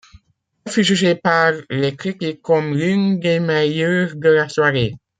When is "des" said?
3.19-3.39